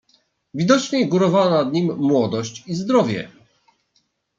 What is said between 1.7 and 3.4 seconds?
nim młodość i zdrowie."